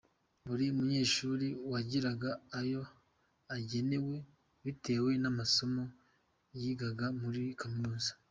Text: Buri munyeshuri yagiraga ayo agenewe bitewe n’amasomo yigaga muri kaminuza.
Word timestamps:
Buri 0.47 0.65
munyeshuri 0.77 1.47
yagiraga 1.73 2.29
ayo 2.59 2.81
agenewe 3.55 4.15
bitewe 4.63 5.11
n’amasomo 5.21 5.83
yigaga 6.59 7.05
muri 7.21 7.43
kaminuza. 7.59 8.11